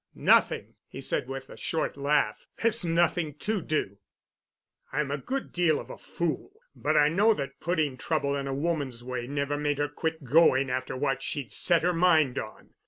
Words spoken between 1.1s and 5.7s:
with a short laugh. "There's nothing to do. I'm a good